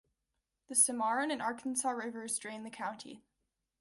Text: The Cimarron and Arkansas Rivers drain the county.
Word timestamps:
The 0.67 0.73
Cimarron 0.73 1.29
and 1.29 1.43
Arkansas 1.43 1.91
Rivers 1.91 2.39
drain 2.39 2.63
the 2.63 2.71
county. 2.71 3.21